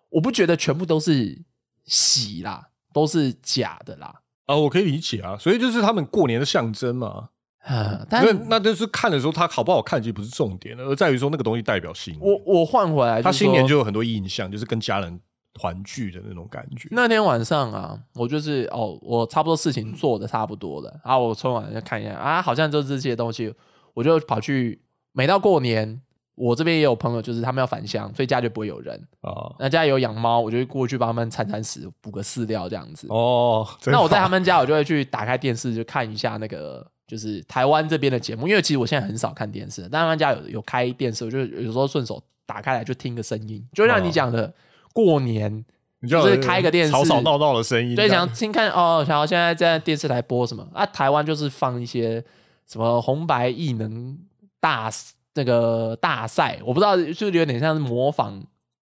[0.09, 1.41] 我不觉得全部都是
[1.85, 4.15] 喜啦，都是假的啦。
[4.47, 7.29] 啊，我可以理解啊，所以就是他们过年的象征嘛。
[7.59, 12.17] 啊，但那就是看的时候，它好不好看其实不是重点，而在于说那个东西代表性。
[12.19, 15.21] 我我换回来，他新年就有很多印象，就是跟家人。
[15.53, 16.87] 团聚的那种感觉。
[16.91, 23.53] 那天晚上啊，我就是哦，我差不多事情做的差不多了，然后我春晚就看一下啊，好像就这些东西，
[23.93, 24.81] 我就跑去。
[25.15, 26.01] 每到过年，
[26.33, 28.99] 我这边也有朋友，就是他们要返乡，所以家里就不会有人。
[29.21, 33.05] 啊，那家里有养猫，我就会过去帮他们铲铲屎、补个饲料这样子。
[33.11, 44.51] 哦，那我在他们家，我就会去打开电视，就看一下那个就是台湾这边的节目，因为其实我现在很少看电视，但他们家有有开电视，我就有时候顺手打开来就听个声音，就像你讲的，
[44.93, 45.65] 过年
[45.99, 50.85] 你就是开个电视吵吵闹闹的声音，对想听看哦，然后现在在电视台播什么啊？
[50.85, 52.23] 台湾就是放一些
[52.67, 54.17] 什么红白艺能
[54.59, 54.91] 大
[55.35, 58.43] 那个大赛，我不知道，就有点像是模仿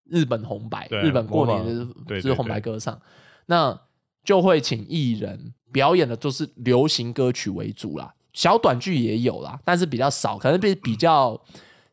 [0.09, 2.99] 日本红白，日本过年的就是红白歌唱，
[3.47, 3.79] 那
[4.23, 11.41] 就会请艺人表演的就是流行歌曲为主啦，小短剧也有啦，但是比较少，可能比比较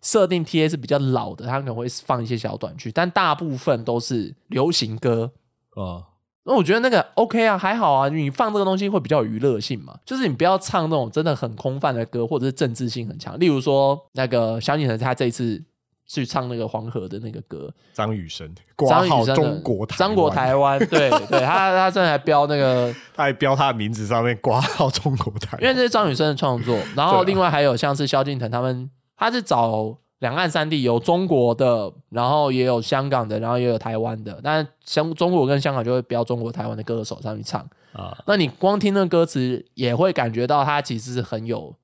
[0.02, 5.30] 设定 TA 是比较老的，他可能会放一些小短剧，但大部分都是流行歌。
[5.74, 6.04] 啊，
[6.44, 13.38] 那我觉得那个 OK 啊，还好啊，你放这个东西会比较有娱乐性嘛，就是你不要唱那种真的很空泛的歌，或者是政治性很强。
[13.38, 15.62] 例如说那个萧敬腾，他这一次
[16.06, 28.90] 去唱那个黄河的那个歌，张雨生张挂号雨生的中国台张国湾台湾，对 对，他他真的还标那个，他还标他的名字上面挂号中国台，因为这是张雨生的创作，然后另外还有像是萧敬腾他们，
[29.22, 29.98] 他是找。
[30.22, 34.40] 两岸三地有中国的，然后也有香港的，然后也有台湾的。
[34.40, 37.60] 但香中国跟香港就会标中国台湾的歌手上去唱，
[37.92, 41.74] 啊，那你光听那歌词，也会感觉到他其实是很有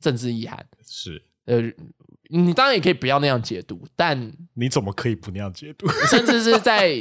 [0.00, 0.66] 政治意涵。
[0.84, 1.60] 是呃，
[2.30, 5.86] 你当然也可以不要那样解读，但你怎么可以不那样解读？
[6.10, 7.00] 甚至是在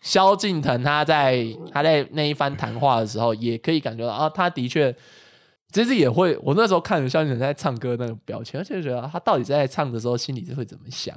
[0.00, 4.94] 萧敬腾他在他在那一番谈话的时候，也可以感觉到啊，他的确
[5.72, 6.36] 其实也会。
[6.42, 11.16] 我那时候看着萧敬腾在唱歌那个表情，而且觉得他到底在唱的时候心里是会怎么想，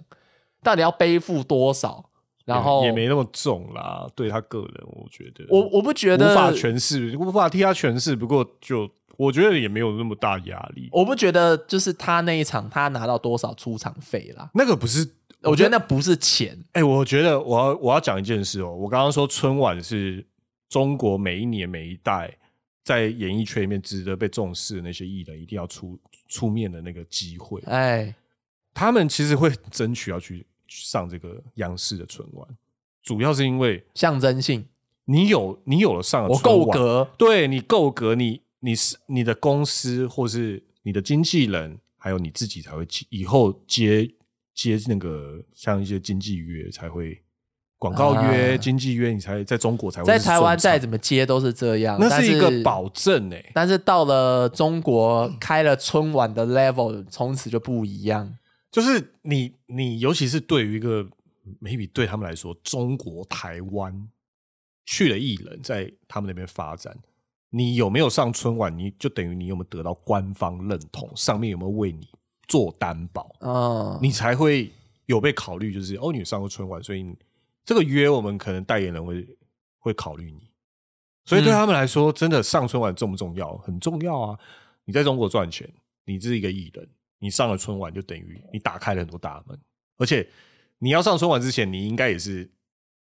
[0.62, 2.10] 到底要背负多少，
[2.46, 8.16] 然后也没那么重啦，对他个人，我觉得我我不觉得无法诠释，无法替他诠释。
[8.16, 10.90] 不过就我觉得也没有那么大压力。
[10.92, 14.50] 我不觉得就是他那一场他拿到多少出场费啦。
[14.54, 15.08] 那个不是，
[15.42, 18.74] 我觉得那不是钱，哎、我觉得我要我要讲一件事哦。
[18.74, 20.26] 我刚刚说春晚是
[20.70, 22.36] 中国每一年每一代
[22.84, 28.14] 在演艺圈里面值得被重视的那些艺人一定要出出面的那个机会，哎，
[28.74, 32.48] 他们其实会争取要去上这个央视的春晚，
[33.02, 34.66] 主要是因为象征性，
[35.06, 44.14] 你有你有了上了我春晚够格，对你够格，你你是你的公司或是你的经纪人，还有你自己才会起以后接
[44.54, 47.23] 接那个像一些经纪约才会
[47.84, 48.58] 广告约、啊。
[48.58, 58.38] 经纪约，你才在中国才会是在台湾顺畅再怎么接都是这样，那但是一个保证哎、但是到了中国开了春晚的 level，从此就不一样。
[58.72, 61.06] 就是你你尤其是对于一个
[61.62, 64.08] maybe 对他们来说，中国台湾
[64.86, 66.96] 去了艺人在他们那边发展，
[67.50, 72.08] 你有没有上春晚，你就等于你有没有得到官方认同，上面有没有为你
[72.48, 74.72] 做担保，嗯，你才会
[75.06, 77.16] 有被考虑，就是哦，你有上过春晚，所以你
[77.66, 79.28] 这个约我们可能代言人会
[79.80, 80.52] 会考虑你，
[81.26, 83.58] 所以对嗯他们来说，真的上春晚重不重要？
[83.58, 84.40] 很重要啊！
[84.86, 85.72] 你在中国赚钱，
[86.06, 86.88] 你是一个艺人，
[87.20, 89.58] 你上了春晚就等于你打开了很多大门，
[89.98, 90.28] 而且
[90.80, 92.52] 你要上春晚之前，你应该也是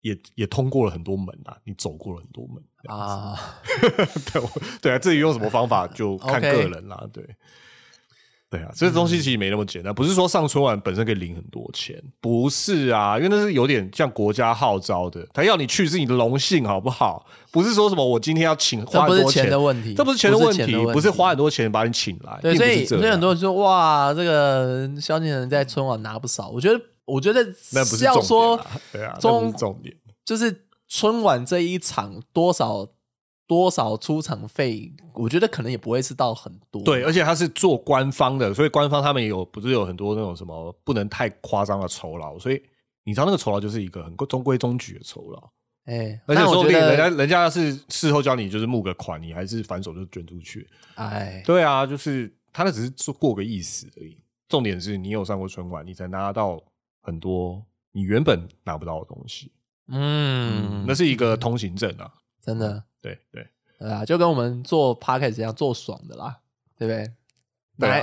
[0.02, 2.96] 也也通过了很多门啊，你走过了很多门啊。
[2.96, 3.62] 啊，
[4.32, 4.42] 对
[4.82, 7.08] 对啊，至于用什么方法就看个人啦。
[7.12, 7.24] 对，
[8.50, 17.24] 对啊，这东西其实没那么简单，不是说上春晚本身可以领很多钱，不是啊，因为那是有点像国家号召的，他要你去是你的荣幸，好不好？
[17.52, 27.40] 不是说什么我今天要请这不是花很多钱的问题，这不是钱的问题，不是花很多钱把你请来，对，所以所以很多人说哇，这个萧敬腾在春晚拿不少，我觉得我觉得
[27.72, 28.60] 那不是重要说
[28.92, 29.94] 对啊，那中重点。
[30.24, 32.86] 就是春晚这一场多少
[33.50, 36.80] 多少出场费，我觉得可能也不会是到很多。
[36.84, 42.62] 对，而且他是做官方的，所以官方他们也有不是有很多那种什么不能太夸张的酬劳，所以
[43.02, 45.50] 你知道那个酬劳就是一个很中规中矩的酬劳。
[45.86, 50.70] 哎，而且说不定人家，人家是事后叫你就是募个款，你还是反手就捐出去。
[50.94, 54.16] 哎，对啊，就是他那只是做过个意思而已。
[54.48, 56.62] 重点是你有上过春晚，你才拿到
[57.02, 57.60] 很多
[57.90, 59.50] 你原本拿不到的东西。
[59.88, 62.08] 嗯，那是一个通行证啊。
[62.44, 63.46] 真的，对对，
[63.78, 66.38] 对啊，就跟我们做 podcast 一样，做爽的啦，
[66.78, 67.12] 对不对？
[67.78, 68.02] 来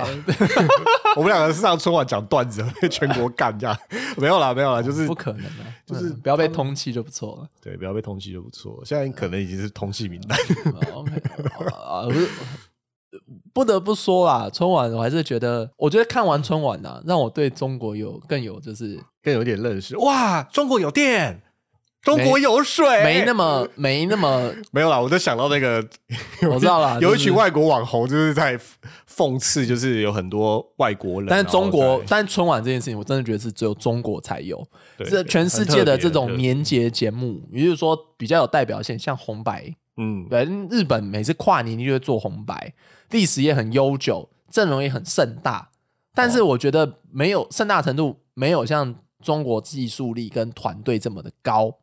[1.14, 3.78] 我们两个是上春晚讲段子，被全国干这样。
[4.18, 7.48] 没有啦，没有啦，就是不可能的，就是嗯不要被通缉就不错了。
[7.62, 8.82] 对，不要被通缉就不错。
[8.84, 10.36] 现在可能已经是通缉名单。
[11.72, 12.28] 啊，不是
[13.52, 19.96] 不得不说啦，春晚我还是觉得，我觉得看完春晚呢，让我对中国有更有就是更有点认识。
[19.98, 21.40] 哇，中国有电，
[22.16, 25.86] 中国有水，没那么没那么，没 有啦，我就想到那个，
[26.50, 28.58] 我知道啦有一群外国网红就是在
[29.06, 34.66] 讽刺，就是有很多外国人，但是中国但春晚这件事情，我真的觉得是只有中国才有。
[35.08, 42.72] 这全世界的这种年节节目，也就是说比较有代表性，像红白，嗯，对，日本每次跨年就会做红白，
[43.10, 45.70] 历史也很悠久，阵容也很盛大，
[46.14, 51.74] 但哦是我觉得没有盛大程度没有像中国技术力跟团队这么的高。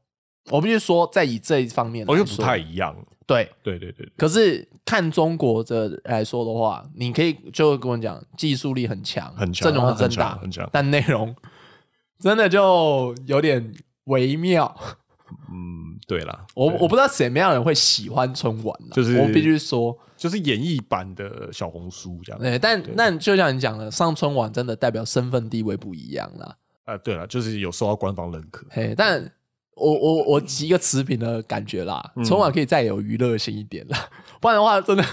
[0.49, 2.95] 我必须说，在以这一方面我，就哦不太一样。
[3.25, 3.49] 对。
[3.63, 11.36] 对对对，对可是看中国的来说的话，你可以就跟我讲，技术力很强，很强阵容很强很强但内容
[12.19, 13.73] 真的就有点
[14.05, 14.75] 微妙。
[15.49, 22.39] 嗯，对啦，我我不知道什么样的人会喜欢春晚啦就是我必须说，就是演绎版的小红书这样。
[22.39, 26.55] 对，但那就像你讲的，上春晚真的代表身份地位不一样啦。
[26.86, 28.67] 啊，对了，就是有受到官方认可。
[28.69, 29.31] 嘿，但
[29.75, 34.09] 我我我提一个持平的感觉啦，嗯春晚可以再有娱乐性一点啦，
[34.39, 35.05] 不然的话真的，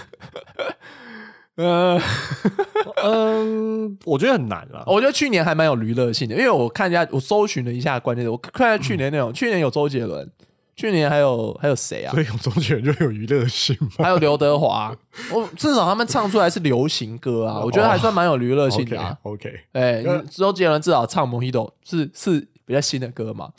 [1.55, 2.01] 呃，
[3.03, 4.83] 嗯，我觉得很难啦。
[4.87, 10.31] 我觉得去年还蛮有娱乐性的，因为我看一下，我搜寻了一下关键词，我看一下去年内容，去年有周杰伦，
[10.75, 12.13] 去年还有还有谁啊？
[12.13, 13.89] 所以有中学就有娱乐性嘛。
[14.05, 14.95] 还有刘德华，
[15.31, 19.15] 我至少他们唱出来是流行歌啊，我觉得还算蛮有娱乐性的啊。
[19.23, 23.49] OK 你周杰伦至少唱《Mojito》是是比较新的歌嘛，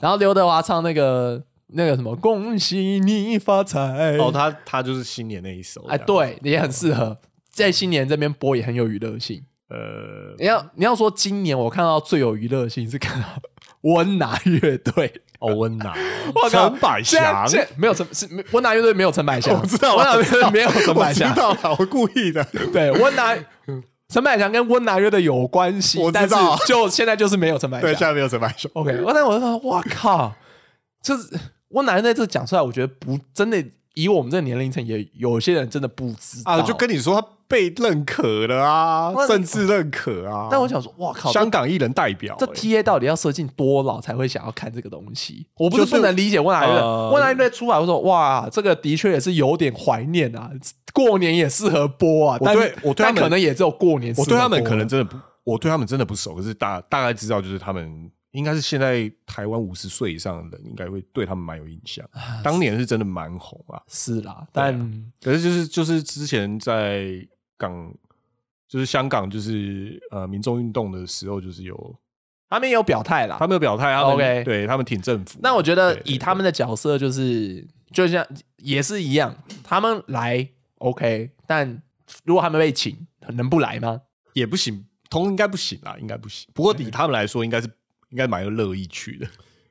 [0.00, 5.84] 然后刘德华唱那个那个什么“恭喜你发财”，哦，他他就是新年那一首。
[5.88, 7.16] 哎，，对，也很适合。
[7.50, 9.42] 在新年这边播，也很有娱乐性。
[9.68, 13.26] 呃，你要你要说今年我看到最有娱乐性是看到
[13.82, 15.94] 温拿乐队，哦，温拿、
[16.34, 22.42] 我靠，陈百祥，没有陈是没温拿乐队没有陈百祥，我知道温拿了，乐队没有陈百我祥知，道了，我故意的。
[22.72, 23.36] 对温拿
[24.12, 28.08] 陈百强跟温拿乐队有关系，我知但是道就现在就是没有陈百强对，现。
[28.08, 28.70] 在没有陈百强。
[28.72, 30.32] OK，我但我就说，哇靠，
[31.02, 40.48] 就是温拿乐队这讲出来，我觉得不真的，以我们这个年龄层，也有些人真的不知道啊，就跟你说，他被认可了啊我，政治认可啊。
[40.50, 45.46] 但我想说，哇靠，香港艺人代表这欸 TA 到底要设进多老才会想要看这个东西？
[45.58, 50.50] 我不是不能理解温拿乐队，呃温拿乐队出来，我说哇，这个的确也是有点怀念啊，
[50.98, 52.38] 过年也适合播啊。
[52.40, 54.14] 但我对我对他们可能也只有过年。
[54.18, 62.04] 我对他们可能真的不，我对他们真的不熟，可是大大概知道，就是他们应该是现在台湾五十岁以上的人，应该会对他们蛮有印象。
[62.42, 64.76] 当年是真的蛮红啊，是啦，但
[65.22, 67.92] 可是就是就是之前在港，
[68.68, 71.96] 就是香港，就是呃民众运动的时候，就是有
[72.50, 73.46] 他们也有表态啦他。
[73.46, 75.38] 们有表态，他们 OK 对他们挺政府。
[75.42, 78.26] 那我觉得以他们的角色，就是就像
[78.58, 79.34] 也是一样，
[79.64, 80.46] 他们来
[80.78, 81.82] OK，但
[82.24, 84.00] 如果他们被请，能不来吗？
[84.32, 86.48] 也不行，通应该不行啦，应该不行。
[86.54, 87.66] 不过以他们来说，应该是
[88.10, 89.26] 应该蛮乐意去的，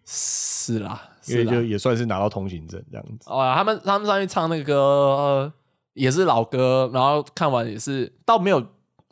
[0.06, 3.30] 是啦，因为就也算是拿到通行证这样子。
[3.30, 5.54] 哦，他们他们上去唱那个歌、呃
[5.94, 8.64] 也是老歌，然后看完也是倒没有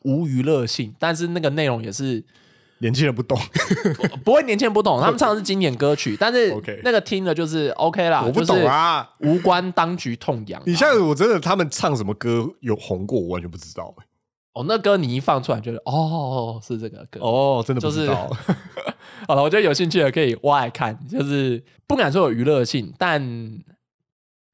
[0.04, 2.24] 无娱乐性，但是那个内容也是
[2.80, 3.40] 年轻人不懂，
[4.24, 9.10] 不会年轻人不懂， 他们唱的是经典歌曲，但是那个听了就是 OK 啦，我不懂啊。
[9.20, 10.64] 就是无关当局痛痒啊。
[10.66, 14.06] 你像我真的他们唱什么歌有红过，我完全不知道、欸。
[14.54, 18.30] 哦，那歌你一放出来，觉得哦是这个歌哦，真的不就是知道。
[19.28, 23.22] 好了，我觉得有兴趣的可以挖来看，就是不敢说有娱乐性，但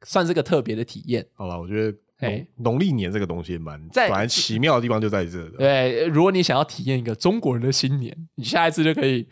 [0.05, 1.25] 算是个特别的体验。
[1.33, 5.57] 好了，我觉得嘿农农历年这个东西蛮在本来奇妙的地方就在这的。
[5.57, 9.27] 对，如果你想要体验一个中国人的新年，你下一次就可以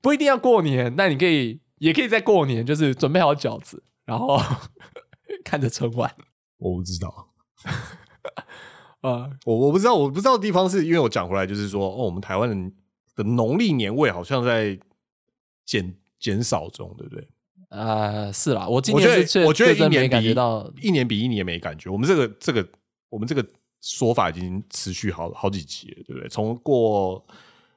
[0.00, 4.40] 不一定要过年，那你可以也可以在过年，就是准备好饺子，然后
[5.44, 6.14] 看着春晚。
[6.56, 7.28] 我不知道，
[9.02, 12.72] 呃， 我我不知道，我不知道的地方是因为我讲回来就是说，哦，我们台湾人
[13.16, 14.78] 的农历年味好像在
[15.66, 17.28] 减减少中，对不对？
[17.70, 21.88] 呃，是啦，我今我觉得年是我觉得一年感觉到，一年比一年没感觉。
[21.88, 22.66] 我们这个这个
[23.08, 23.44] 我们这个
[23.80, 26.28] 说法已经持续好好几集了，对不对？
[26.28, 27.24] 从过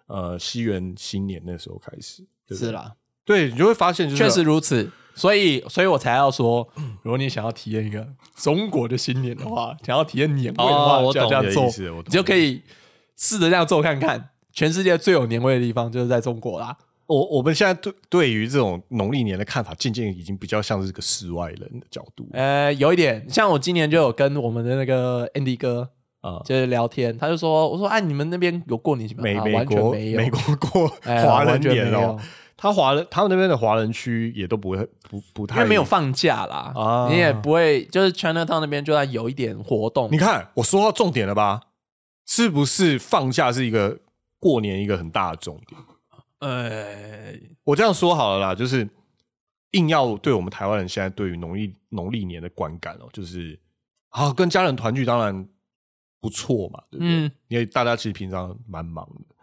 [0.08, 4.92] 呃西元新年那时候开始，对对是，啦，对你就会发现就是确实如此。
[5.16, 6.68] 所以，所以我才要说，
[7.04, 8.04] 如果你想要体验一个
[8.36, 11.66] 中国的新年的话，想要体验年味的话，哦我就要这样做
[12.06, 12.64] 你就可以
[13.16, 14.32] 试着这样做看看。
[14.52, 16.76] 全世界最有年味的地方就是在中国啦。
[17.14, 25.90] 我我们现在对对于这种农历年的看法，渐渐已经比较像是个世外人的角度呃，有一点，像我今年就有跟我们的那个 Andy 哥
[26.22, 26.42] 啊。
[26.44, 29.22] 就是聊天，他就说，我说，哎、你们那边有过年吗？
[29.22, 32.18] 美美国没有，美国过 哎华人年哦，
[32.58, 34.78] 他华人他们那边的华人区也都不会
[35.10, 41.62] 不不太因太为没有放假啦，啊你也不会，就是 Chinatown 那边就算有一点活动，你看，我说到重点了吧？
[42.26, 44.00] 是不是放假是一个
[44.40, 45.80] 过年一个很大的重点？
[46.44, 47.34] 呃，
[47.64, 48.88] 我这样说好了啦，就是
[49.72, 53.58] 硬要对我们台湾人现在对于农历农历年的观感哦，就是
[54.10, 55.48] 啊，跟家人团聚当然
[56.20, 57.28] 不错嘛，对不对？
[57.28, 59.36] 嗯因为大家其实平常蛮忙的，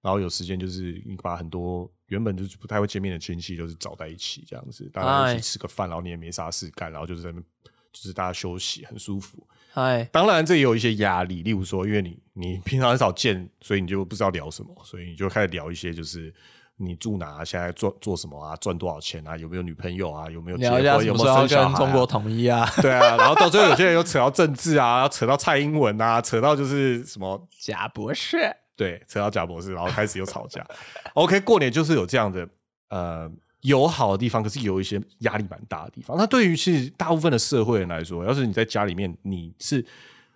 [0.00, 7.44] 然后有时间就是你把很多原本就是不太会见面的亲戚，就是找在一起这样子，大家一哎起吃个饭，然后你也没啥事干，然后就是在那边
[7.92, 9.46] 就是大家休息，很舒服。
[9.78, 16.34] 嗨，当然，这也有一些压力，例如说，因为你你平常很少见，所以你就不知道聊什么，所以你就开始聊一些就是
[16.78, 21.78] 你住哪，现在做做什么啊，赚多少钱啊，有没有女朋友啊，有没有结婚，有没有生小孩、啊？
[21.78, 22.68] 跟中国统一啊？
[22.82, 28.38] 对啊，然后到最后有些人又扯到政治啊，扯到蔡英文啊，扯到就是什么贾博士，
[28.76, 30.66] 对，扯到贾博士，然后开始又吵架。
[31.14, 32.48] OK，过年就是有这样的
[32.88, 33.30] 呃
[33.62, 36.16] 友好的地方，可是有一些压力蛮大的地方。
[36.16, 39.84] 那对于其实大部分的社会人来说，要是你在家里面，你是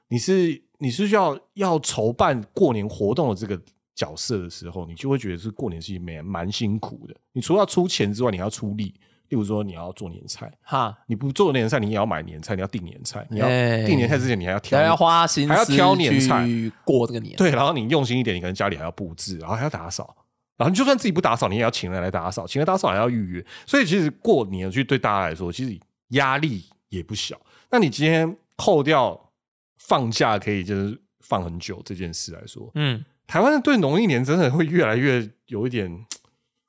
[0.08, 3.60] 你是你是要要筹办过年活动的这个
[3.94, 7.14] 角色的时候，你就会觉得是过年是蛮蛮辛苦的。
[7.32, 8.94] 你除了要出钱之外，你还要出力。
[9.28, 17.34] 例如说，你要做年菜，哈，你不做年菜，你也要买年菜，你要订年菜，你要哎订年菜之前，你还要挑还要花心思还要挑年菜去过这个年。
[17.36, 20.14] 对，然后你用心一点，你可能家里还要布置，然后还要打扫，
[20.62, 25.76] 然后你就算自己不打扫，你也要请人来打扫，请人打扫还要预约，所以其实过年去对大家来说，其实
[26.10, 27.36] 压力也不小。
[27.68, 29.32] 那你今天扣掉
[29.76, 36.06] 放假可以就是放很久这件事来说，嗯，台湾人对农历年真的会越来越有一点，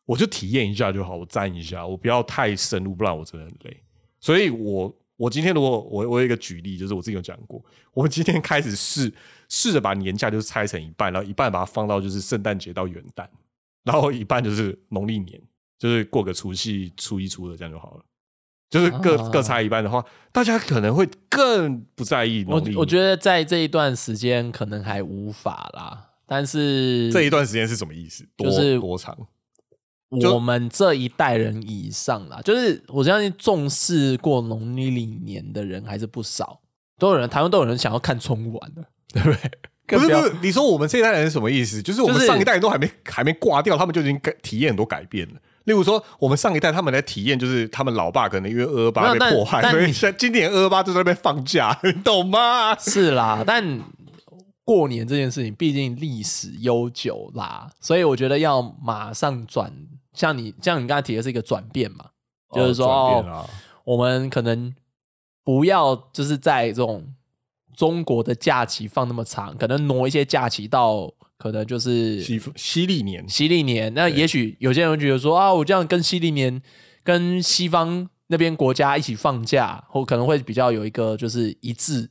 [0.05, 3.77] 我就体验一下就好，我沾一下，我不要太深入，不然我真的很累。
[4.19, 7.63] 所以我我今天如果我我有一个举例，就是我自己有讲过，
[7.93, 9.13] 我今天开始试
[9.49, 13.27] 试着把年假就是拆成一半，然后一半把它放到就是圣诞节到元旦，
[13.83, 15.41] 然后一半就是农历年，
[15.77, 18.05] 就是过个除夕、初一、初二这样就好了。
[18.69, 22.77] 就是各、啊各差一半的话，大家可能会更不在意我农历年。
[22.77, 28.27] 我觉得在这一段时间可能还无法啦，但是这一段时间是什么意思？
[28.35, 29.15] 多就是多长？
[30.09, 36.61] 我们这一代人以上啦，就是我相信重视过农历年的人还是不少，
[36.97, 39.51] 都有人台湾都有人想要看春晚的，对不对？
[39.85, 41.81] 更要不是不是，你说我们这一代人是什么意思？
[41.81, 45.39] 就是我们上一代人都还没还没挂掉，他们就已经改体验很多改变了。
[45.65, 52.77] 例如说，我们上一代他们来体验，就是他们老爸可能因为二二八被迫害，所以像今年二二八就在那边放假，你懂吗？
[52.77, 53.81] 是啦，但
[54.65, 59.73] 过年这件事情毕竟历史悠久啦，所以我觉得要马上转，
[60.13, 62.07] 像你像你刚才提的是一个转变嘛，
[62.53, 63.23] 就是说、
[63.85, 64.73] 我们可能
[65.45, 67.07] 不要就是在这种
[67.75, 73.27] 中国的假期放那么长，可能挪一些假期到可能就是西西历年。
[73.27, 73.93] 西历年。
[73.93, 76.61] 那也许有些人会觉得说啊，我这样跟西历年
[77.03, 82.09] 跟西方那边国家一起放假，或可能会比较有一个就是一致，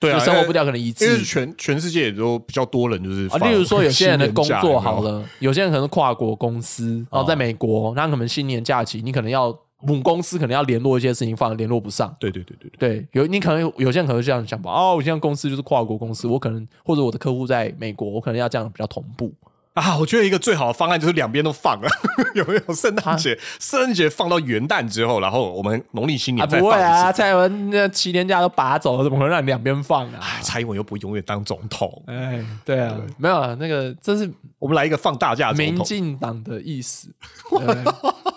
[0.00, 1.04] 对啊，生活步调可能一致。
[1.04, 12.14] 因为全全世界也都比较多人就是啊，例如说 有些人的工作好，了，有些人可能是跨国公司，然后在美国，那可能新年假期你可能要母公司可能要联络一些事情，反而联络不上。
[12.18, 19.32] 对对对对对，对，有你可能有有些人可能这样想吧哦，我现在公司就是跨国公司，我可能或者我的客户在美国，我可能要这样比较同步。
[19.74, 21.88] 啊，我觉得一个最好的方案就是两边都放了，
[22.34, 22.74] 有没有？
[22.74, 30.20] 圣诞节，圣诞节放到元旦之后，然后我们农历新啊，年再放一不会啊，蔡英文那七天假都拔走了，怎么可能让你两边放啊？
[30.42, 35.84] 蔡英文又不会永远当总统，哎，对啊，没有啊，那个这是我们来一个放大假民统。
[35.84, 37.08] 进党的意思，
[37.50, 37.84] 对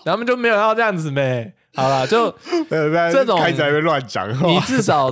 [0.06, 1.54] 他们就没有要这样子呗。
[1.76, 2.30] 好了，就
[2.70, 5.08] 这这种开始还会乱讲，你至少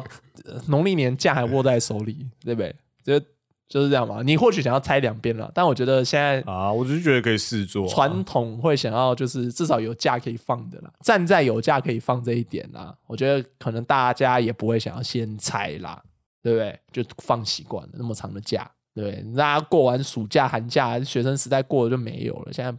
[0.45, 2.75] 呃农历年假还握在手里，对不对？
[3.03, 3.25] 就
[3.71, 4.21] 就是这样嘛。
[4.21, 16.03] 你或许想要拆两边了，但我觉得现在啊，我只是觉得可以试做啊传统会想要就是至少有假可以放的啦，站在有假可以放这一点啦，我觉得可能大家也不会想要先拆啦，
[16.43, 16.77] 对不对？
[16.91, 19.23] 就放习惯了那么长的假，对？
[19.37, 22.77] 大家过完暑假、寒假，学生时代过了就没有了，现在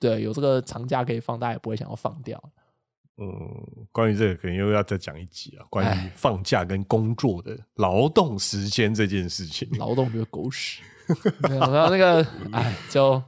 [0.00, 2.42] 对有这个长假可以放，大家也不会想要放掉。
[3.18, 9.68] 嗯，关于这个可能又要再讲一集啊，关于哎放假跟工作的劳动时间这件事情。
[9.78, 10.82] 劳动就是狗屎。
[11.48, 13.22] 没有然后那个， 哎，就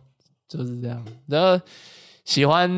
[0.48, 1.04] 就是这样。
[1.26, 1.60] 然后
[2.24, 2.70] 喜欢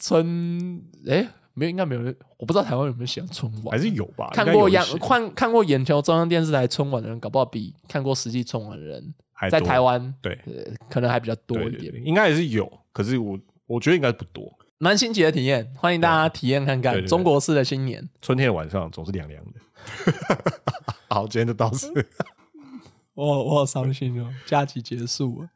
[0.00, 4.30] 春，哎，没有，应该没有人，我不知道台湾有没有喜欢春晚，还是有吧？
[4.32, 9.14] 看过央看看过眼球中央电视台春晚的人，搞不好比看过实际春晚的人
[9.50, 11.92] 在台湾对呃可能还比较多一点。
[12.04, 14.52] 应该也是有，可是我我觉得应该不多。
[14.78, 18.08] 蛮新奇的体验，欢迎大家体验看看对对对中国式的新年。
[18.22, 19.60] 春天的晚上总是凉凉的。
[21.10, 21.92] 好，今天就到此，
[23.14, 25.48] 我我好伤心哦，假期结束了，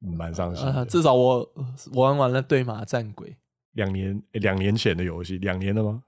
[0.00, 0.66] 蛮伤心。
[0.86, 1.46] 至少我
[1.92, 3.36] 我玩完了对马战鬼，
[3.72, 6.02] 两年诶两年前的游戏，两年了吗？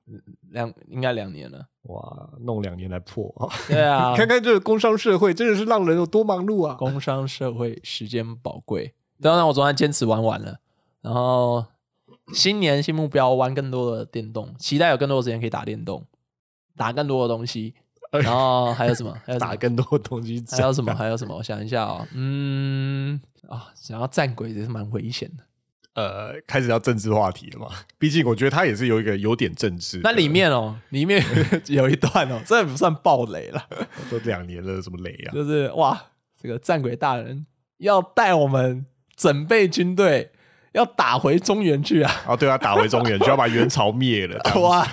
[0.51, 1.67] 两应该两年了。
[1.83, 3.49] 哇，弄两年来破啊！
[3.69, 6.75] 对啊， 看看这个工商社会，真的是让人有多忙碌啊！
[6.77, 8.95] 工商社会时间宝贵。
[9.21, 10.61] 当然，我昨天坚持玩完了，
[11.03, 11.65] 然后
[12.33, 16.07] 新年新目标，玩更多的电动，期待有更多的时间可以打电动，
[16.77, 17.75] 打更多的东西。
[18.11, 19.15] 然后还有什么？
[19.27, 20.95] 还有打更多东西，还有什么？
[20.95, 21.37] 还有什么？
[21.37, 25.45] 我想一下哦，嗯啊，想要战鬼也是蛮危险的。
[25.93, 27.69] 呃，开始要政治话题了嘛？
[27.99, 30.01] 毕竟我觉得他也是有一个有点政治。
[30.03, 31.23] 那里面哦，里面
[31.69, 33.63] 有一段哦，这不算暴雷了，
[34.11, 35.33] 都两年了，什么雷啊？
[35.35, 36.01] 就是哇，
[36.41, 37.45] 这个战鬼大人
[37.77, 40.31] 要带我们准备军队。
[40.73, 42.13] 要打回中原去啊！
[42.27, 44.39] 啊，对啊，打回中原就要把元朝灭了。
[44.61, 44.87] 哇，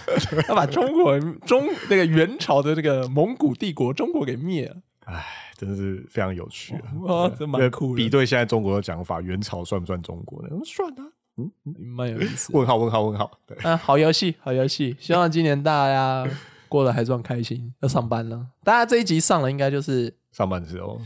[0.47, 4.75] 要把中国中那个元朝的那个蒙古帝国中国给灭了。
[5.05, 5.23] 哎，
[5.55, 6.75] 真的是非常有趣
[7.07, 7.29] 啊！
[7.37, 7.95] 这蛮酷的。
[7.95, 10.49] 比对现在中国的讲法，元朝算不算中国呢？
[10.65, 11.03] 算啊，
[11.37, 11.51] 嗯，
[11.95, 12.51] 蛮有意思。
[12.53, 13.29] 问号问号问号。
[13.45, 14.95] 对，啊，好游戏，好游戏。
[14.99, 16.27] 希望今年大家
[16.67, 17.73] 过得还算开心。
[17.81, 20.99] 要上班了，大家这一集上了，应该就是上班的时候。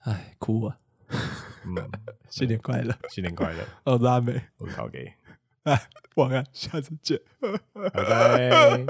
[0.00, 0.76] 哎，哭啊！
[1.64, 1.74] 嗯，
[2.34, 3.64] 新年快乐， 新年快乐！
[3.84, 5.12] 我 是阿美，我是陶给，
[5.62, 5.80] 哎，
[6.16, 8.84] 晚安，下次见，拜拜。